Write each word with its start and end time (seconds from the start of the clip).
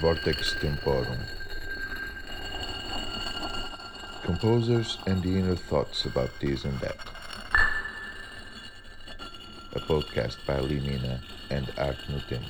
Vortex 0.00 0.54
Temporum. 0.54 1.18
Composers 4.22 4.96
and 5.06 5.22
the 5.22 5.28
inner 5.28 5.54
thoughts 5.54 6.06
about 6.06 6.30
this 6.40 6.64
and 6.64 6.80
that. 6.80 6.96
A 9.74 9.80
podcast 9.80 10.38
by 10.46 10.56
Limina 10.56 11.20
and 11.50 11.70
Art 11.76 11.98
Nutin. 12.08 12.40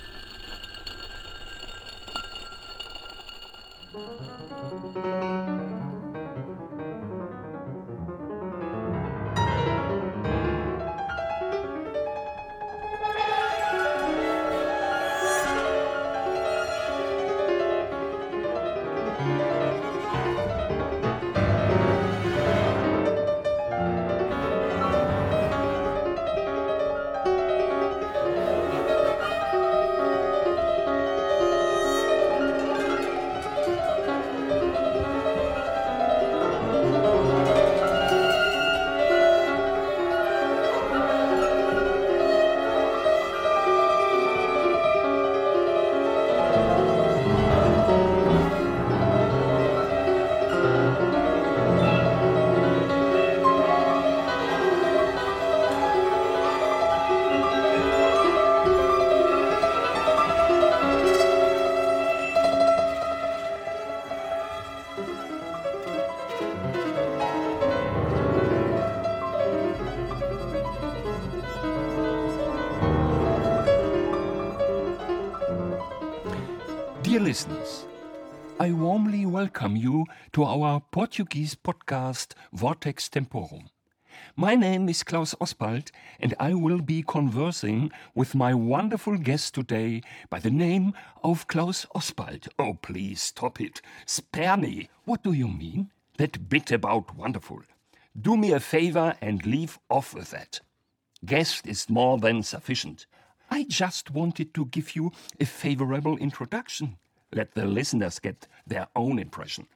Listeners, 77.30 77.84
I 78.58 78.72
warmly 78.72 79.24
welcome 79.24 79.76
you 79.76 80.04
to 80.32 80.42
our 80.42 80.80
Portuguese 80.90 81.54
podcast 81.54 82.32
Vortex 82.52 83.08
Temporum. 83.08 83.68
My 84.34 84.56
name 84.56 84.88
is 84.88 85.04
Klaus 85.04 85.32
Ospald, 85.40 85.92
and 86.18 86.34
I 86.40 86.54
will 86.54 86.80
be 86.80 87.04
conversing 87.06 87.92
with 88.16 88.34
my 88.34 88.52
wonderful 88.52 89.16
guest 89.16 89.54
today 89.54 90.02
by 90.28 90.40
the 90.40 90.50
name 90.50 90.92
of 91.22 91.46
Klaus 91.46 91.86
Ospald. 91.94 92.48
Oh, 92.58 92.74
please 92.82 93.22
stop 93.22 93.60
it. 93.60 93.80
Spare 94.06 94.56
me. 94.56 94.88
What 95.04 95.22
do 95.22 95.32
you 95.32 95.46
mean? 95.46 95.92
That 96.16 96.48
bit 96.48 96.72
about 96.72 97.16
wonderful. 97.16 97.62
Do 98.20 98.36
me 98.36 98.50
a 98.50 98.58
favor 98.58 99.14
and 99.20 99.46
leave 99.46 99.78
off 99.88 100.14
with 100.14 100.32
that. 100.32 100.58
Guest 101.24 101.68
is 101.68 101.88
more 101.88 102.18
than 102.18 102.42
sufficient. 102.42 103.06
I 103.48 103.66
just 103.68 104.10
wanted 104.10 104.52
to 104.54 104.66
give 104.66 104.96
you 104.96 105.12
a 105.38 105.44
favorable 105.44 106.16
introduction. 106.16 106.96
Let 107.32 107.54
the 107.54 107.64
listeners 107.64 108.18
get 108.18 108.46
their 108.66 108.88
own 108.96 109.18
impression. 109.18 109.66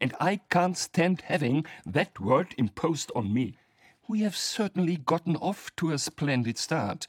And 0.00 0.14
I 0.20 0.40
can't 0.50 0.76
stand 0.76 1.22
having 1.22 1.66
that 1.84 2.20
word 2.20 2.54
imposed 2.56 3.10
on 3.16 3.32
me. 3.32 3.56
We 4.06 4.20
have 4.20 4.36
certainly 4.36 4.96
gotten 4.96 5.36
off 5.36 5.74
to 5.76 5.92
a 5.92 5.98
splendid 5.98 6.56
start. 6.58 7.06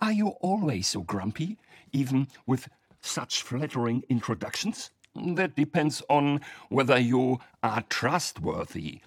Are 0.00 0.12
you 0.12 0.28
always 0.40 0.88
so 0.88 1.02
grumpy, 1.02 1.58
even 1.92 2.28
with 2.46 2.68
such 3.00 3.42
flattering 3.42 4.02
introductions? 4.08 4.90
That 5.14 5.54
depends 5.54 6.02
on 6.10 6.40
whether 6.68 6.98
you 6.98 7.38
are 7.62 7.82
trustworthy. 7.88 9.00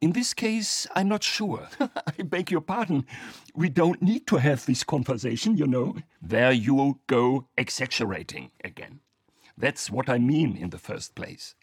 In 0.00 0.12
this 0.12 0.32
case, 0.32 0.86
I'm 0.94 1.08
not 1.08 1.22
sure. 1.22 1.68
I 1.80 2.22
beg 2.22 2.50
your 2.50 2.62
pardon. 2.62 3.04
We 3.54 3.68
don't 3.68 4.00
need 4.00 4.26
to 4.28 4.36
have 4.36 4.64
this 4.64 4.82
conversation, 4.82 5.58
you 5.58 5.66
know. 5.66 5.96
There 6.22 6.52
you 6.52 7.00
go 7.06 7.48
exaggerating. 7.58 8.50
That's 9.60 9.90
what 9.90 10.08
I 10.08 10.18
mean 10.18 10.56
in 10.56 10.70
the 10.70 10.78
first 10.78 11.14
place. 11.14 11.54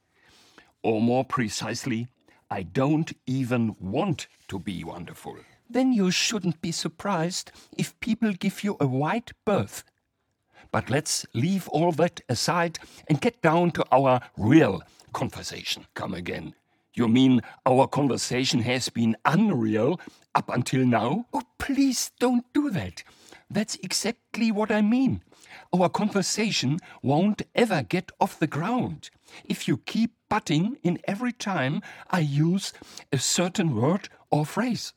Or 0.83 1.01
more 1.01 1.25
precisely, 1.25 2.07
I 2.49 2.61
don't 2.61 3.11
even 3.25 3.75
want 3.79 4.27
to 4.49 4.59
be 4.59 4.83
wonderful. 4.83 5.37
Then 5.67 5.91
you 5.91 6.11
shouldn't 6.11 6.61
be 6.61 6.71
surprised 6.71 7.51
if 7.75 7.99
people 7.99 8.33
give 8.33 8.63
you 8.63 8.77
a 8.79 8.85
wide 8.85 9.31
berth. 9.45 9.83
But 10.71 10.89
let's 10.89 11.25
leave 11.33 11.67
all 11.69 11.91
that 11.93 12.21
aside 12.29 12.77
and 13.09 13.19
get 13.19 13.41
down 13.41 13.71
to 13.71 13.85
our 13.91 14.21
real 14.37 14.83
conversation. 15.11 15.87
Come 15.95 16.13
again. 16.13 16.53
You 16.93 17.07
mean 17.07 17.41
our 17.65 17.87
conversation 17.87 18.61
has 18.61 18.89
been 18.89 19.17
unreal 19.25 19.99
up 20.35 20.49
until 20.49 20.85
now? 20.85 21.25
Oh, 21.33 21.43
please 21.57 22.11
don't 22.19 22.45
do 22.53 22.69
that. 22.69 23.03
That's 23.49 23.75
exactly 23.77 24.51
what 24.51 24.71
I 24.71 24.81
mean. 24.81 25.21
Our 25.73 25.89
conversation 25.89 26.79
won't 27.01 27.41
ever 27.55 27.83
get 27.83 28.11
off 28.19 28.39
the 28.39 28.47
ground 28.47 29.09
if 29.45 29.67
you 29.67 29.77
keep 29.77 30.11
butting 30.29 30.77
in 30.83 30.99
every 31.05 31.33
time 31.33 31.81
I 32.09 32.19
use 32.19 32.73
a 33.11 33.17
certain 33.17 33.75
word 33.75 34.09
or 34.29 34.45
phrase. 34.45 34.93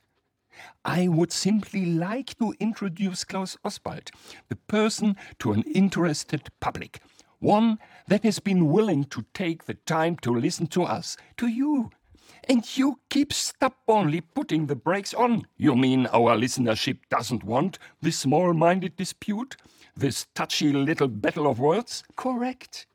I 0.85 1.07
would 1.07 1.31
simply 1.31 1.85
like 1.85 2.37
to 2.39 2.53
introduce 2.59 3.23
Klaus 3.23 3.57
Ospald, 3.63 4.11
the 4.49 4.55
person 4.55 5.15
to 5.39 5.53
an 5.53 5.63
interested 5.63 6.49
public, 6.59 7.01
one 7.39 7.79
that 8.07 8.23
has 8.23 8.39
been 8.39 8.67
willing 8.67 9.05
to 9.05 9.25
take 9.33 9.65
the 9.65 9.73
time 9.73 10.17
to 10.17 10.33
listen 10.33 10.67
to 10.67 10.83
us, 10.83 11.17
to 11.37 11.47
you. 11.47 11.89
And 12.49 12.77
you 12.77 12.99
keep 13.09 13.33
stubbornly 13.33 14.21
putting 14.21 14.65
the 14.65 14.75
brakes 14.75 15.13
on. 15.13 15.45
You 15.57 15.75
mean 15.75 16.07
our 16.07 16.35
listenership 16.35 16.97
doesn't 17.09 17.43
want 17.43 17.77
this 18.01 18.19
small 18.19 18.53
minded 18.53 18.95
dispute? 18.95 19.55
This 19.95 20.25
touchy 20.33 20.71
little 20.71 21.07
battle 21.07 21.47
of 21.47 21.59
words? 21.59 22.03
Correct. 22.15 22.87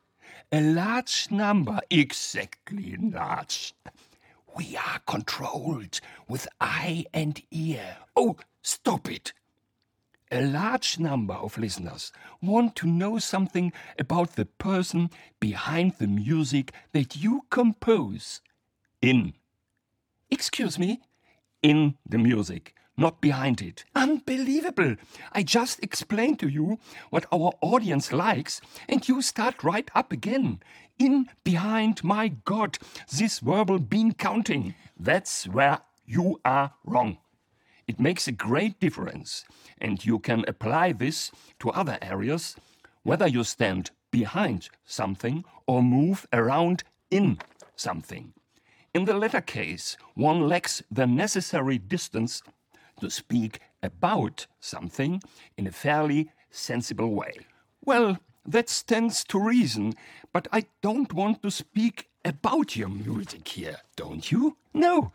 A 0.51 0.61
large 0.61 1.27
number, 1.29 1.79
exactly 1.89 2.97
large. 2.97 3.73
We 4.55 4.75
are 4.77 4.99
controlled 5.05 5.99
with 6.27 6.47
eye 6.59 7.05
and 7.13 7.41
ear. 7.51 7.97
Oh, 8.15 8.37
stop 8.61 9.11
it. 9.11 9.33
A 10.31 10.41
large 10.41 10.99
number 10.99 11.35
of 11.35 11.57
listeners 11.57 12.11
want 12.41 12.75
to 12.77 12.87
know 12.87 13.17
something 13.19 13.71
about 13.97 14.35
the 14.35 14.45
person 14.45 15.09
behind 15.39 15.93
the 15.99 16.07
music 16.07 16.73
that 16.91 17.15
you 17.15 17.45
compose. 17.49 18.41
In. 19.01 19.33
Excuse 20.29 20.77
me? 20.77 21.01
In 21.61 21.95
the 22.05 22.17
music, 22.17 22.73
not 22.97 23.21
behind 23.21 23.61
it. 23.61 23.85
Unbelievable! 23.95 24.95
I 25.31 25.43
just 25.43 25.81
explained 25.83 26.39
to 26.39 26.47
you 26.47 26.79
what 27.11 27.27
our 27.31 27.53
audience 27.61 28.11
likes, 28.11 28.59
and 28.89 29.07
you 29.07 29.21
start 29.21 29.63
right 29.63 29.89
up 29.93 30.11
again. 30.11 30.59
In, 30.97 31.29
behind, 31.43 32.03
my 32.03 32.29
God, 32.29 32.79
this 33.15 33.39
verbal 33.39 33.77
bean 33.77 34.13
counting. 34.13 34.73
That's 34.99 35.47
where 35.47 35.81
you 36.07 36.41
are 36.43 36.73
wrong. 36.83 37.19
It 37.87 37.99
makes 37.99 38.27
a 38.27 38.31
great 38.31 38.79
difference, 38.79 39.45
and 39.79 40.03
you 40.03 40.17
can 40.19 40.43
apply 40.47 40.93
this 40.93 41.31
to 41.59 41.69
other 41.69 41.99
areas, 42.01 42.55
whether 43.03 43.27
you 43.27 43.43
stand 43.43 43.91
behind 44.09 44.69
something 44.85 45.45
or 45.67 45.83
move 45.83 46.25
around 46.33 46.83
in 47.11 47.37
something. 47.75 48.33
In 48.93 49.05
the 49.05 49.13
latter 49.13 49.41
case, 49.41 49.95
one 50.15 50.47
lacks 50.47 50.81
the 50.89 51.05
necessary 51.05 51.77
distance 51.77 52.41
to 52.99 53.09
speak 53.09 53.59
about 53.81 54.47
something 54.59 55.21
in 55.57 55.67
a 55.67 55.71
fairly 55.71 56.31
sensible 56.49 57.13
way. 57.13 57.33
Well, 57.83 58.19
that 58.45 58.69
stands 58.69 59.23
to 59.25 59.39
reason, 59.39 59.93
but 60.33 60.47
I 60.51 60.65
don't 60.81 61.13
want 61.13 61.41
to 61.43 61.51
speak 61.51 62.09
about 62.23 62.75
your 62.75 62.89
music 62.89 63.47
here, 63.47 63.77
don't 63.95 64.31
you? 64.31 64.57
No, 64.73 65.11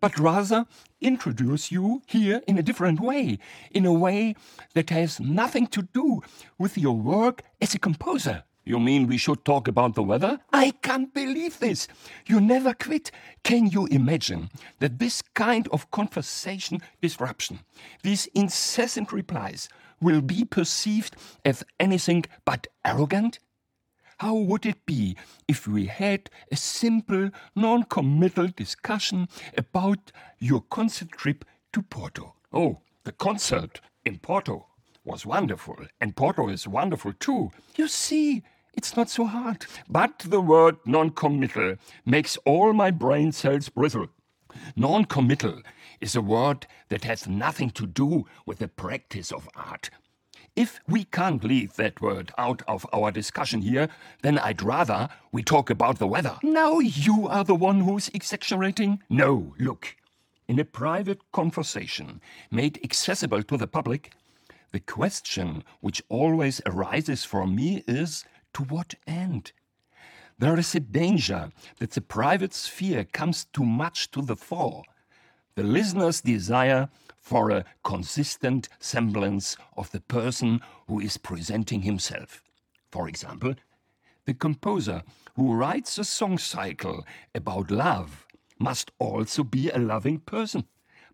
but 0.00 0.18
rather 0.18 0.66
introduce 1.00 1.72
you 1.72 2.02
here 2.06 2.40
in 2.46 2.58
a 2.58 2.62
different 2.62 3.00
way, 3.00 3.38
in 3.70 3.84
a 3.84 3.92
way 3.92 4.34
that 4.74 4.90
has 4.90 5.20
nothing 5.20 5.66
to 5.68 5.82
do 5.82 6.22
with 6.58 6.78
your 6.78 6.96
work 6.96 7.42
as 7.60 7.74
a 7.74 7.78
composer. 7.78 8.44
You 8.68 8.78
mean 8.78 9.06
we 9.06 9.16
should 9.16 9.46
talk 9.46 9.66
about 9.66 9.94
the 9.94 10.02
weather? 10.02 10.40
I 10.52 10.72
can't 10.82 11.14
believe 11.14 11.58
this. 11.58 11.88
You 12.26 12.38
never 12.38 12.74
quit. 12.74 13.10
Can 13.42 13.68
you 13.68 13.86
imagine 13.86 14.50
that 14.80 14.98
this 14.98 15.22
kind 15.22 15.66
of 15.68 15.90
conversation 15.90 16.82
disruption, 17.00 17.60
these 18.02 18.26
incessant 18.34 19.10
replies, 19.10 19.70
will 20.02 20.20
be 20.20 20.44
perceived 20.44 21.16
as 21.46 21.64
anything 21.80 22.26
but 22.44 22.66
arrogant? 22.84 23.38
How 24.18 24.34
would 24.34 24.66
it 24.66 24.84
be 24.84 25.16
if 25.48 25.66
we 25.66 25.86
had 25.86 26.28
a 26.52 26.56
simple, 26.56 27.30
non 27.56 27.84
committal 27.84 28.48
discussion 28.48 29.28
about 29.56 30.12
your 30.40 30.60
concert 30.60 31.12
trip 31.12 31.46
to 31.72 31.80
Porto? 31.80 32.34
Oh, 32.52 32.80
the 33.04 33.12
concert 33.12 33.80
in 34.04 34.18
Porto 34.18 34.66
was 35.04 35.24
wonderful, 35.24 35.76
and 36.02 36.14
Porto 36.14 36.50
is 36.50 36.68
wonderful 36.68 37.14
too. 37.14 37.50
You 37.74 37.88
see, 37.88 38.42
it's 38.78 38.96
not 38.96 39.10
so 39.10 39.24
hard. 39.26 39.66
But 39.90 40.20
the 40.20 40.40
word 40.40 40.76
non 40.86 41.10
committal 41.10 41.74
makes 42.06 42.36
all 42.44 42.72
my 42.72 42.92
brain 42.92 43.32
cells 43.32 43.68
bristle. 43.68 44.06
Non 44.76 45.04
committal 45.04 45.62
is 46.00 46.14
a 46.14 46.20
word 46.22 46.64
that 46.88 47.02
has 47.02 47.26
nothing 47.26 47.70
to 47.70 47.86
do 47.88 48.24
with 48.46 48.60
the 48.60 48.68
practice 48.68 49.32
of 49.32 49.48
art. 49.56 49.90
If 50.54 50.78
we 50.86 51.02
can't 51.02 51.42
leave 51.42 51.74
that 51.74 52.00
word 52.00 52.30
out 52.38 52.62
of 52.68 52.86
our 52.92 53.10
discussion 53.10 53.62
here, 53.62 53.88
then 54.22 54.38
I'd 54.38 54.62
rather 54.62 55.08
we 55.32 55.42
talk 55.42 55.70
about 55.70 55.98
the 55.98 56.06
weather. 56.06 56.36
Now 56.44 56.78
you 56.78 57.26
are 57.26 57.42
the 57.42 57.56
one 57.56 57.80
who's 57.80 58.08
exaggerating. 58.14 59.02
No, 59.10 59.54
look. 59.58 59.96
In 60.46 60.60
a 60.60 60.64
private 60.64 61.20
conversation 61.32 62.20
made 62.52 62.78
accessible 62.84 63.42
to 63.42 63.56
the 63.56 63.66
public, 63.66 64.12
the 64.70 64.80
question 64.80 65.64
which 65.80 66.02
always 66.08 66.60
arises 66.64 67.24
for 67.24 67.44
me 67.46 67.82
is 67.88 68.24
to 68.58 68.64
what 68.64 68.94
end? 69.06 69.52
There 70.36 70.58
is 70.58 70.74
a 70.74 70.80
danger 70.80 71.50
that 71.78 71.92
the 71.92 72.00
private 72.00 72.52
sphere 72.52 73.04
comes 73.04 73.44
too 73.44 73.64
much 73.64 74.10
to 74.10 74.20
the 74.20 74.34
fore. 74.34 74.82
The 75.54 75.62
listener's 75.62 76.20
desire 76.20 76.88
for 77.20 77.50
a 77.50 77.64
consistent 77.84 78.68
semblance 78.80 79.56
of 79.76 79.92
the 79.92 80.00
person 80.00 80.60
who 80.88 80.98
is 80.98 81.18
presenting 81.18 81.82
himself. 81.82 82.42
For 82.90 83.08
example, 83.08 83.54
the 84.24 84.34
composer 84.34 85.04
who 85.36 85.54
writes 85.54 85.96
a 85.96 86.04
song 86.04 86.36
cycle 86.36 87.06
about 87.36 87.70
love 87.70 88.26
must 88.58 88.90
also 88.98 89.44
be 89.44 89.70
a 89.70 89.78
loving 89.78 90.18
person. 90.18 90.64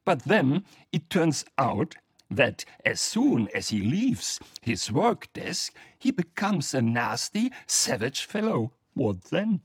But 0.07 0.23
then 0.23 0.65
it 0.93 1.11
turns 1.11 1.45
out 1.59 1.95
that 2.37 2.65
as 2.85 3.01
soon 3.01 3.49
as 3.55 3.69
he 3.69 3.81
leaves 3.81 4.41
his 4.61 4.91
work 4.91 5.33
desk, 5.33 5.75
he 5.99 6.11
becomes 6.11 6.75
a 6.75 6.83
nasty, 6.83 7.53
savage 7.67 8.25
fellow. 8.25 8.73
What 8.95 9.25
then? 9.25 9.61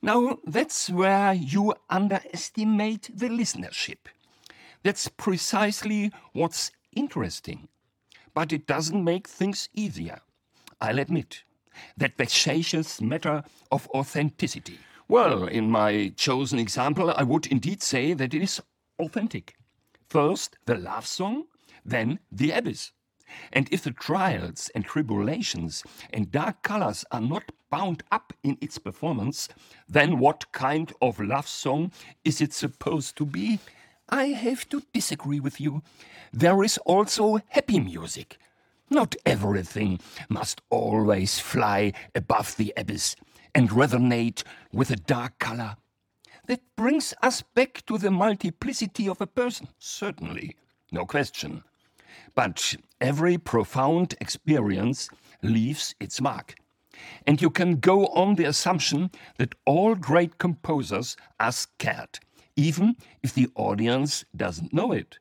Now, 0.00 0.38
that's 0.46 0.88
where 0.90 1.32
you 1.32 1.74
underestimate 1.90 3.10
the 3.12 3.28
listenership. 3.28 3.98
That's 4.82 5.08
precisely 5.08 6.12
what's 6.32 6.70
interesting. 6.94 7.68
But 8.32 8.52
it 8.52 8.66
doesn't 8.66 9.02
make 9.02 9.26
things 9.26 9.68
easier. 9.74 10.20
I'll 10.80 11.00
admit 11.00 11.42
that 11.96 12.16
vexatious 12.16 13.00
matter 13.00 13.42
of 13.72 13.88
authenticity. 13.88 14.78
Well, 15.08 15.46
in 15.46 15.70
my 15.70 16.12
chosen 16.16 16.58
example, 16.58 17.10
I 17.10 17.24
would 17.24 17.46
indeed 17.46 17.82
say 17.82 18.12
that 18.12 18.34
it 18.34 18.42
is 18.42 18.60
authentic. 18.98 19.56
First, 20.08 20.56
the 20.66 20.76
love 20.76 21.06
song, 21.06 21.44
then 21.88 22.18
the 22.30 22.50
abyss. 22.50 22.92
And 23.52 23.68
if 23.70 23.82
the 23.82 23.90
trials 23.90 24.70
and 24.74 24.84
tribulations 24.84 25.84
and 26.12 26.30
dark 26.30 26.62
colors 26.62 27.04
are 27.10 27.20
not 27.20 27.52
bound 27.70 28.02
up 28.10 28.32
in 28.42 28.56
its 28.60 28.78
performance, 28.78 29.48
then 29.88 30.18
what 30.18 30.50
kind 30.52 30.92
of 31.02 31.20
love 31.20 31.46
song 31.46 31.92
is 32.24 32.40
it 32.40 32.52
supposed 32.52 33.16
to 33.16 33.26
be? 33.26 33.58
I 34.08 34.28
have 34.28 34.68
to 34.70 34.82
disagree 34.92 35.40
with 35.40 35.60
you. 35.60 35.82
There 36.32 36.64
is 36.64 36.78
also 36.78 37.40
happy 37.48 37.80
music. 37.80 38.38
Not 38.90 39.14
everything 39.26 40.00
must 40.30 40.62
always 40.70 41.38
fly 41.38 41.92
above 42.14 42.56
the 42.56 42.72
abyss 42.76 43.16
and 43.54 43.68
resonate 43.68 44.42
with 44.72 44.90
a 44.90 44.96
dark 44.96 45.38
color. 45.38 45.76
That 46.46 46.62
brings 46.76 47.12
us 47.22 47.42
back 47.42 47.84
to 47.86 47.98
the 47.98 48.10
multiplicity 48.10 49.06
of 49.06 49.20
a 49.20 49.26
person, 49.26 49.68
certainly, 49.78 50.56
no 50.90 51.04
question. 51.04 51.62
But 52.34 52.76
every 53.00 53.38
profound 53.38 54.14
experience 54.20 55.08
leaves 55.42 55.94
its 56.00 56.20
mark. 56.20 56.54
And 57.26 57.40
you 57.40 57.50
can 57.50 57.76
go 57.76 58.06
on 58.06 58.34
the 58.34 58.44
assumption 58.44 59.10
that 59.36 59.54
all 59.64 59.94
great 59.94 60.38
composers 60.38 61.16
are 61.38 61.52
scared 61.52 62.18
even 62.58 62.96
if 63.22 63.32
the 63.32 63.48
audience 63.54 64.24
doesn't 64.36 64.72
know 64.72 64.90
it. 64.90 65.16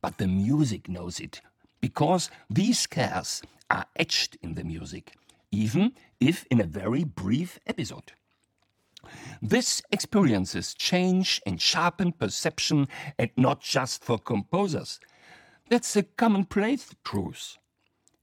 But 0.00 0.18
the 0.18 0.28
music 0.28 0.88
knows 0.88 1.18
it, 1.18 1.40
because 1.80 2.30
these 2.48 2.78
scares 2.78 3.42
are 3.68 3.84
etched 3.96 4.36
in 4.42 4.54
the 4.54 4.62
music, 4.62 5.14
even 5.50 5.92
if 6.20 6.46
in 6.52 6.60
a 6.60 6.64
very 6.80 7.02
brief 7.02 7.58
episode. 7.66 8.12
This 9.42 9.82
experiences 9.90 10.72
change 10.72 11.42
and 11.44 11.60
sharpen 11.60 12.12
perception, 12.12 12.86
and 13.18 13.30
not 13.36 13.60
just 13.60 14.04
for 14.04 14.16
composers. 14.16 15.00
That's 15.72 15.96
a 15.96 16.02
commonplace 16.02 16.94
truth. 17.02 17.56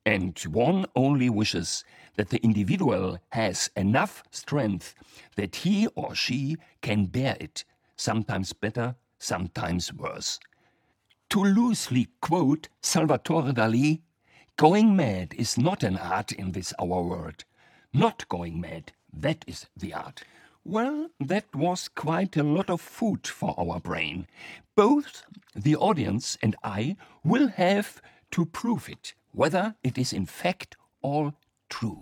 And 0.06 0.38
one 0.42 0.86
only 0.96 1.32
wishes 1.32 1.84
that 2.16 2.30
the 2.30 2.38
individual 2.44 3.18
has 3.30 3.72
enough 3.76 4.22
strength 4.30 4.94
that 5.36 5.56
he 5.56 5.88
or 5.96 6.14
she 6.14 6.58
can 6.84 7.08
bear 7.08 7.36
it 7.40 7.66
sometimes 7.96 8.54
better, 8.54 8.98
sometimes 9.18 9.92
worse. 9.92 10.40
To 11.32 11.44
loosely 11.44 12.10
quote 12.22 12.70
Salvatore 12.84 13.52
Dali, 13.52 14.02
going 14.56 14.96
mad 14.96 15.34
is 15.36 15.58
not 15.58 15.82
an 15.82 15.98
art 15.98 16.32
in 16.32 16.52
this 16.52 16.72
our 16.78 17.02
world. 17.02 17.46
Not 17.92 18.28
going 18.30 18.62
mad, 18.62 18.92
that 19.12 19.44
is 19.48 19.66
the 19.76 19.96
art. 19.96 20.24
Well, 20.66 21.10
that 21.20 21.56
was 21.56 21.88
quite 21.88 22.36
a 22.38 22.44
lot 22.44 22.70
of 22.70 22.82
food 22.82 23.28
for 23.28 23.56
our 23.58 23.80
brain. 23.80 24.28
Both 24.76 25.26
the 25.56 25.76
audience 25.76 26.38
and 26.42 26.56
I 26.64 26.96
will 27.24 27.48
have 27.48 28.02
to 28.32 28.46
prove 28.46 28.90
it, 28.90 29.14
whether 29.32 29.76
it 29.84 29.98
is 29.98 30.14
in 30.14 30.26
fact 30.26 30.76
all 31.02 31.34
true. 31.70 32.02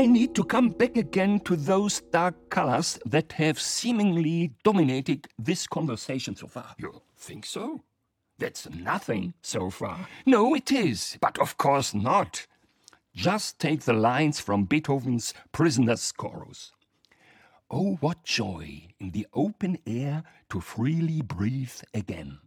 I 0.00 0.06
need 0.06 0.34
to 0.36 0.44
come 0.44 0.70
back 0.70 0.96
again 0.96 1.40
to 1.40 1.56
those 1.56 2.00
dark 2.00 2.48
colors 2.48 2.98
that 3.04 3.32
have 3.32 3.60
seemingly 3.60 4.50
dominated 4.64 5.28
this 5.38 5.66
conversation 5.66 6.34
so 6.34 6.46
far. 6.46 6.74
You 6.78 7.02
think 7.18 7.44
so? 7.44 7.82
That's 8.38 8.66
nothing 8.70 9.34
so 9.42 9.68
far. 9.68 10.08
No, 10.24 10.54
it 10.54 10.72
is, 10.72 11.18
but 11.20 11.38
of 11.38 11.58
course 11.58 11.92
not. 11.92 12.46
Just 13.14 13.58
take 13.58 13.82
the 13.82 13.92
lines 13.92 14.40
from 14.40 14.64
Beethoven's 14.64 15.34
Prisoner's 15.52 16.12
Chorus. 16.12 16.72
Oh, 17.70 17.96
what 18.00 18.24
joy 18.24 18.86
in 19.00 19.10
the 19.10 19.26
open 19.34 19.76
air 19.86 20.22
to 20.48 20.62
freely 20.62 21.20
breathe 21.20 21.78
again. 21.92 22.38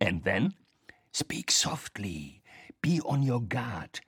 And 0.00 0.22
then, 0.22 0.54
speak 1.10 1.50
softly, 1.50 2.40
be 2.80 3.00
on 3.04 3.24
your 3.24 3.40
guard. 3.40 3.98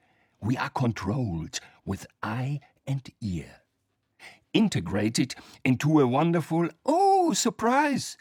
We 0.40 0.56
are 0.56 0.71
controlled 0.71 1.59
with 1.85 2.06
eye 2.23 2.61
and 2.86 3.08
ear. 3.20 3.62
Integrated 4.52 5.34
into 5.64 6.00
a 6.00 6.06
wonderful, 6.06 6.68
oh, 6.84 7.32
surprise! 7.32 8.16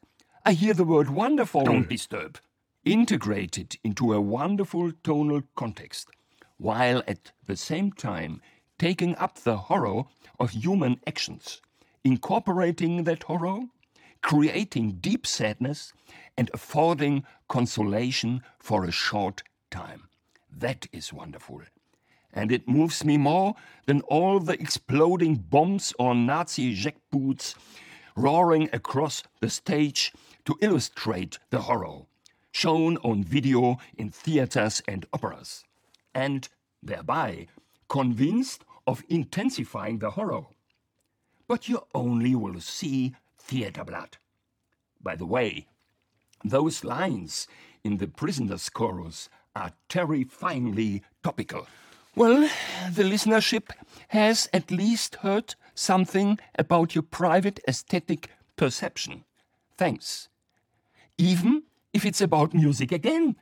I 0.45 0.53
hear 0.53 0.73
the 0.73 0.85
word 0.85 1.09
wonderful. 1.09 1.63
Don't 1.63 1.89
disturb. 1.89 2.39
Integrated 2.85 3.77
into 3.83 4.13
a 4.13 4.21
wonderful 4.21 4.91
tonal 5.03 5.43
context, 5.55 6.09
while 6.57 7.03
at 7.07 7.31
the 7.45 7.57
same 7.57 7.91
time 7.91 8.41
taking 8.79 9.15
up 9.17 9.39
the 9.39 9.57
horror 9.57 10.05
of 10.39 10.51
human 10.51 10.99
actions 11.05 11.61
incorporating 12.03 13.03
that 13.03 13.23
horror, 13.23 13.61
creating 14.21 14.97
deep 14.99 15.25
sadness, 15.25 15.93
and 16.37 16.49
affording 16.53 17.23
consolation 17.47 18.41
for 18.59 18.85
a 18.85 18.91
short 18.91 19.43
time. 19.69 20.07
That 20.49 20.87
is 20.91 21.13
wonderful. 21.13 21.61
And 22.33 22.51
it 22.51 22.67
moves 22.67 23.03
me 23.03 23.17
more 23.17 23.55
than 23.85 24.01
all 24.01 24.39
the 24.39 24.53
exploding 24.53 25.35
bombs 25.35 25.93
or 26.00 26.15
Nazi 26.15 26.75
jackboots 26.75 27.55
roaring 28.15 28.69
across 28.73 29.23
the 29.39 29.50
stage 29.50 30.13
to 30.45 30.57
illustrate 30.61 31.39
the 31.50 31.61
horror, 31.61 32.03
shown 32.51 32.97
on 32.97 33.23
video 33.23 33.77
in 33.97 34.09
theaters 34.09 34.81
and 34.88 35.05
operas, 35.13 35.63
and 36.13 36.47
thereby 36.81 37.47
convinced 37.89 38.63
of 38.88 39.03
intensifying 39.09 40.00
the 40.00 40.11
horror 40.11 40.45
but 41.51 41.67
you 41.67 41.85
only 41.93 42.33
will 42.33 42.61
see 42.61 43.13
theatre 43.38 43.83
blood. 43.83 44.15
By 45.03 45.17
the 45.17 45.25
way, 45.25 45.67
those 46.45 46.85
lines 46.85 47.45
in 47.83 47.97
the 47.97 48.07
prisoner's 48.07 48.69
chorus 48.69 49.27
are 49.53 49.73
terrifyingly 49.89 51.03
topical. 51.21 51.67
Well, 52.15 52.49
the 52.91 53.03
listenership 53.03 53.69
has 54.09 54.49
at 54.53 54.71
least 54.71 55.15
heard 55.17 55.55
something 55.73 56.39
about 56.59 56.93
your 56.93 57.03
private 57.03 57.59
aesthetic 57.67 58.29
perception. 58.57 59.23
Thanks. 59.77 60.27
Even 61.17 61.63
if 61.93 62.05
it's 62.05 62.21
about 62.21 62.53
music 62.53 62.91
again. 62.91 63.35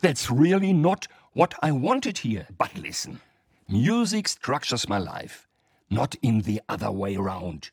That's 0.00 0.30
really 0.30 0.72
not 0.72 1.06
what 1.32 1.54
I 1.62 1.72
wanted 1.72 2.18
here. 2.18 2.46
But 2.58 2.76
listen, 2.76 3.20
music 3.68 4.28
structures 4.28 4.88
my 4.88 4.98
life 4.98 5.48
not 5.90 6.16
in 6.22 6.40
the 6.40 6.60
other 6.68 6.90
way 6.90 7.16
round. 7.16 7.70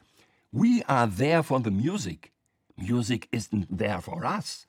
We 0.51 0.83
are 0.83 1.07
there 1.07 1.41
for 1.41 1.59
the 1.59 1.71
music. 1.71 2.31
Music 2.77 3.27
isn't 3.31 3.75
there 3.75 4.01
for 4.01 4.25
us. 4.25 4.67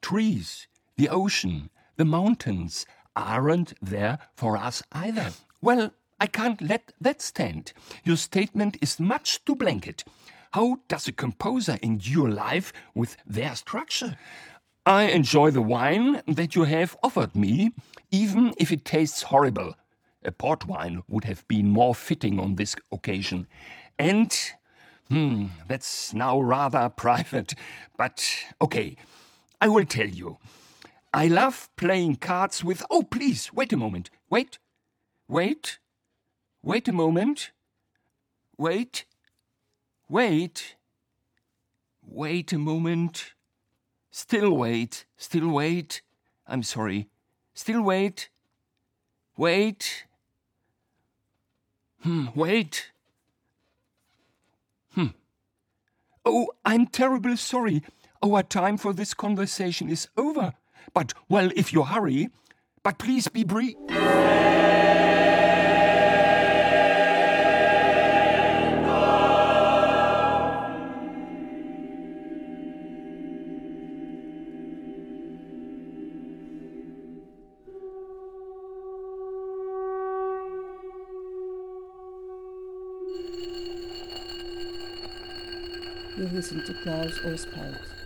Trees, 0.00 0.66
the 0.96 1.08
ocean, 1.08 1.70
the 1.96 2.04
mountains 2.04 2.86
aren't 3.16 3.74
there 3.80 4.18
for 4.34 4.56
us 4.56 4.82
either. 4.92 5.30
Well, 5.60 5.92
I 6.20 6.26
can't 6.26 6.60
let 6.62 6.92
that 7.00 7.20
stand. 7.20 7.72
Your 8.04 8.16
statement 8.16 8.76
is 8.80 9.00
much 9.00 9.44
too 9.44 9.56
blanket. 9.56 10.04
How 10.52 10.78
does 10.86 11.08
a 11.08 11.12
composer 11.12 11.78
endure 11.82 12.30
life 12.30 12.72
with 12.94 13.16
their 13.26 13.54
structure? 13.56 14.16
I 14.84 15.04
enjoy 15.04 15.50
the 15.50 15.62
wine 15.62 16.22
that 16.26 16.54
you 16.54 16.64
have 16.64 16.96
offered 17.02 17.34
me, 17.34 17.72
even 18.10 18.52
if 18.58 18.70
it 18.70 18.84
tastes 18.84 19.22
horrible. 19.22 19.74
A 20.24 20.32
port 20.32 20.66
wine 20.66 21.02
would 21.08 21.24
have 21.24 21.46
been 21.48 21.70
more 21.70 21.94
fitting 21.94 22.38
on 22.38 22.56
this 22.56 22.76
occasion. 22.92 23.46
And, 23.98 24.36
hmm, 25.08 25.46
that's 25.68 26.12
now 26.12 26.40
rather 26.40 26.88
private, 26.96 27.54
but 27.96 28.28
okay, 28.60 28.96
I 29.60 29.68
will 29.68 29.86
tell 29.86 30.08
you. 30.08 30.38
I 31.14 31.28
love 31.28 31.68
playing 31.76 32.16
cards 32.16 32.64
with. 32.64 32.82
Oh, 32.90 33.02
please, 33.02 33.52
wait 33.52 33.72
a 33.72 33.76
moment. 33.76 34.10
Wait. 34.30 34.58
Wait. 35.28 35.78
Wait 36.62 36.88
a 36.88 36.92
moment. 36.92 37.50
Wait. 38.56 39.04
Wait. 40.08 40.76
Wait 42.02 42.52
a 42.52 42.58
moment. 42.58 43.34
Still 44.10 44.56
wait. 44.56 45.04
Still 45.16 45.48
wait. 45.48 46.02
I'm 46.46 46.62
sorry. 46.62 47.08
Still 47.54 47.82
wait. 47.82 48.28
Wait. 49.36 50.06
Hmm, 52.00 52.26
wait. 52.34 52.90
Hmm. 54.94 55.08
Oh, 56.24 56.48
I'm 56.64 56.86
terribly 56.86 57.36
sorry. 57.36 57.82
Our 58.22 58.42
time 58.42 58.76
for 58.76 58.92
this 58.92 59.14
conversation 59.14 59.88
is 59.88 60.08
over. 60.16 60.54
But, 60.94 61.12
well, 61.28 61.50
if 61.56 61.72
you 61.72 61.84
hurry, 61.84 62.30
but 62.82 62.98
please 62.98 63.28
be 63.28 63.44
brief. 63.44 63.76
you 86.22 86.28
listen 86.28 86.64
to 86.64 86.72
Klaus 86.84 87.18
Ospald. 87.24 88.01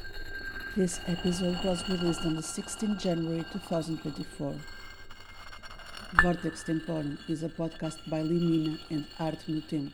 This 0.76 1.00
episode 1.06 1.64
was 1.64 1.88
released 1.88 2.26
on 2.26 2.34
the 2.34 2.42
16th 2.42 3.00
January 3.00 3.46
2024. 3.50 4.54
Vortex 6.20 6.64
Temporum 6.64 7.16
is 7.30 7.42
a 7.42 7.48
podcast 7.48 7.96
by 8.10 8.20
Limina 8.20 8.78
and 8.90 9.06
Art 9.18 9.38
Tempo. 9.46 9.90